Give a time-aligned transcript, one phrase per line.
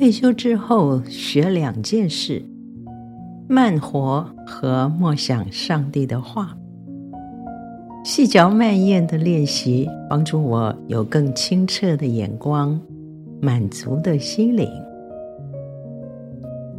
[0.00, 2.42] 退休之后学两件事：
[3.46, 6.56] 慢活和默想上帝的话。
[8.02, 12.80] 细嚼慢咽的练习，帮助我有更清澈的眼光，
[13.42, 14.66] 满足的心灵。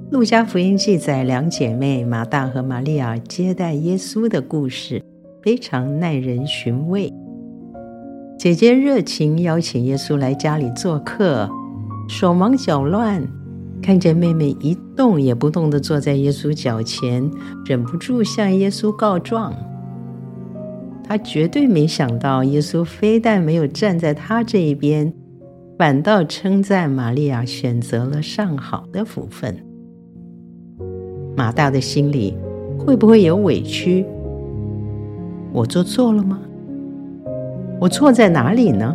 [0.10, 5.00] 路加福音记载两姐妹马大和玛利亚接待耶稣的故事，
[5.44, 7.14] 非常耐人寻味。
[8.40, 11.48] 姐姐热情邀请耶稣来家里做客，
[12.12, 13.26] 手忙脚乱，
[13.82, 17.32] 看见妹妹一动也不动地坐在耶稣脚前，
[17.66, 19.54] 忍不住向耶稣告状。
[21.06, 25.14] 她绝对没想到，耶稣非但没有站在她这一边，
[25.78, 29.58] 反倒称赞玛利亚选择了上好的福分。
[31.38, 32.36] 马大的心里
[32.78, 34.06] 会不会有委屈？
[35.54, 36.38] 我做错了吗？
[37.80, 38.94] 我错在哪里呢？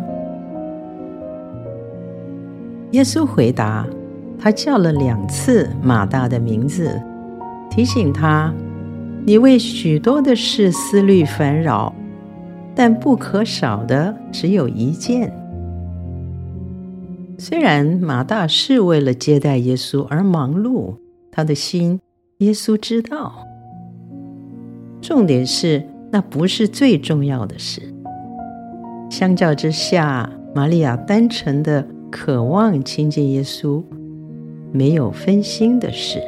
[2.96, 3.86] 耶稣回答，
[4.38, 6.98] 他叫了两次马大的名字，
[7.70, 8.50] 提醒他
[9.26, 11.94] ：“你为许多的事思虑烦扰，
[12.74, 15.30] 但不可少的只有一件。”
[17.36, 20.94] 虽然马大是为了接待耶稣而忙碌，
[21.30, 22.00] 他的心
[22.38, 23.34] 耶稣知道。
[25.02, 27.82] 重点是，那不是最重要的事。
[29.10, 33.82] 相较之下，玛利亚单纯的渴望亲近耶稣，
[34.72, 36.20] 没有分心的事。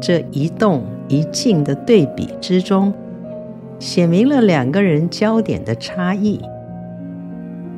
[0.00, 2.92] 这一动一静的对比之中，
[3.78, 6.40] 写明了两个人焦点的差异。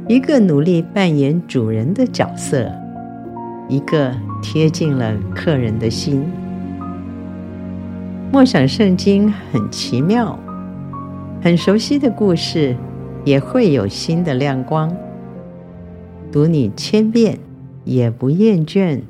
[0.09, 2.71] 一个努力扮演主人的角色，
[3.69, 4.13] 一个
[4.43, 6.25] 贴近了客人的心。
[8.31, 10.39] 默想圣经很奇妙，
[11.43, 12.77] 很熟悉的故事。
[13.25, 14.93] 也会有新的亮光，
[16.33, 17.39] 读你千遍
[17.85, 19.03] 也不厌倦，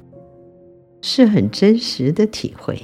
[1.00, 2.82] 是很真实的体会。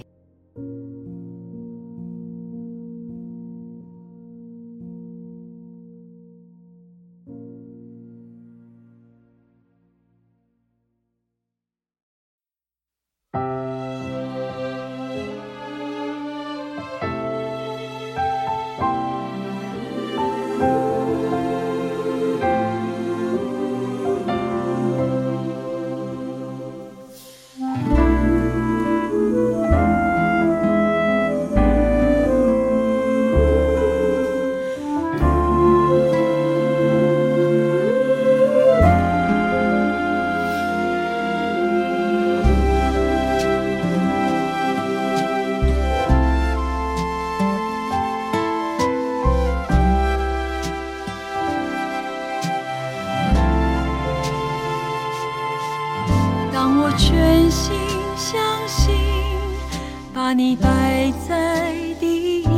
[60.39, 62.49] 你摆在第一，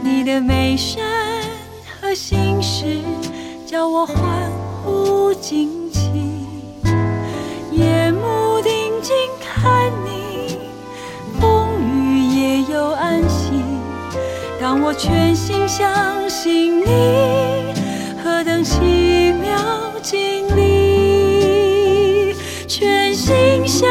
[0.00, 1.02] 你的美善
[2.00, 3.00] 和心事，
[3.66, 4.48] 叫我欢
[4.84, 6.08] 呼惊奇。
[7.72, 10.56] 夜幕定睛看你，
[11.40, 13.54] 风雨也有安息。
[14.60, 17.74] 当我全心相信你，
[18.22, 19.58] 何等奇妙
[20.00, 22.36] 经历。
[22.68, 23.90] 全心相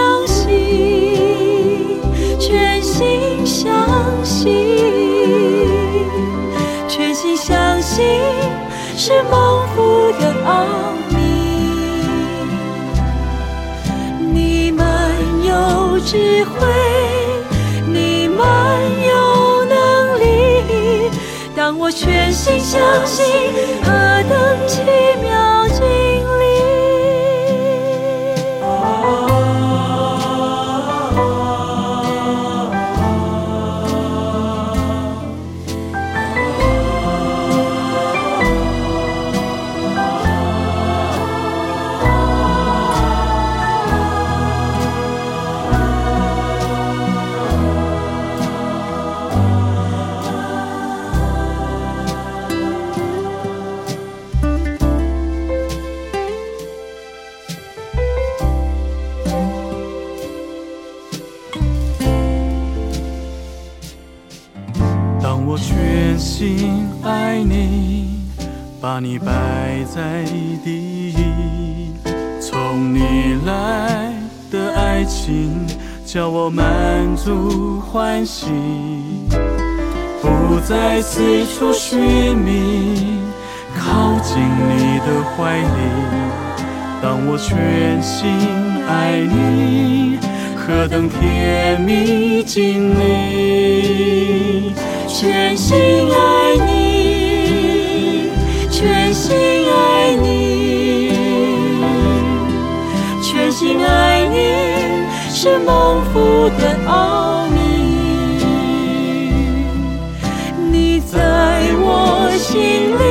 [9.12, 11.16] 是蒙福的奥秘，
[14.32, 14.86] 你们
[15.44, 16.56] 有智慧，
[17.86, 18.40] 你们
[19.06, 21.12] 有能力。
[21.54, 23.26] 当我全心相信，
[23.84, 23.92] 何
[24.30, 24.61] 等
[65.52, 68.22] 我全心爱你，
[68.80, 70.24] 把你摆在
[70.64, 71.92] 第一，
[72.40, 74.14] 从你来
[74.50, 75.68] 的爱情
[76.06, 76.66] 叫我满
[77.18, 78.48] 足欢喜，
[80.22, 83.20] 不再四处寻觅，
[83.78, 85.66] 靠近你的怀里，
[87.02, 88.32] 当我全心
[88.88, 90.18] 爱你，
[90.56, 94.72] 何等甜蜜经历，
[95.22, 95.78] 全心
[96.12, 98.32] 爱你，
[98.72, 99.38] 全心
[99.72, 101.12] 爱你，
[103.22, 104.36] 全心爱你，
[105.30, 107.60] 是蒙福的奥秘。
[110.72, 111.20] 你在
[111.78, 113.04] 我心里，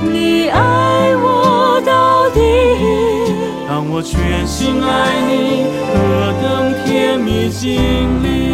[0.00, 2.40] 你爱我到底。
[3.68, 8.45] 当我全心爱你，何等甜蜜经历。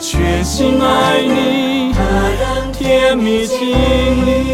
[0.00, 2.40] 全心爱你，全心
[2.70, 4.53] 爱你，全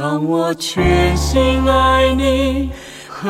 [0.00, 2.70] 当我全心爱你，
[3.06, 3.28] 何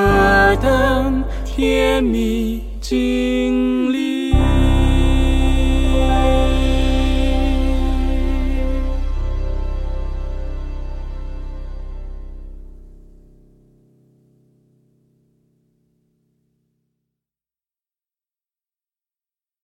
[0.62, 4.39] 等甜蜜经历。